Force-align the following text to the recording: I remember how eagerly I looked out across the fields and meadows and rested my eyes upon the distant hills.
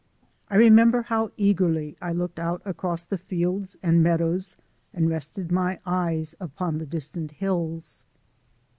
I 0.49 0.55
remember 0.55 1.03
how 1.03 1.31
eagerly 1.37 1.95
I 2.01 2.11
looked 2.11 2.39
out 2.39 2.63
across 2.65 3.05
the 3.05 3.19
fields 3.19 3.75
and 3.83 4.01
meadows 4.01 4.57
and 4.95 5.07
rested 5.07 5.51
my 5.51 5.77
eyes 5.85 6.33
upon 6.39 6.79
the 6.79 6.87
distant 6.87 7.29
hills. 7.33 8.03